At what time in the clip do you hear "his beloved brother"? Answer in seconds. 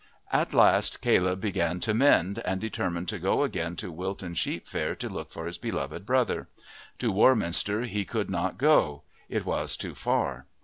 5.45-6.47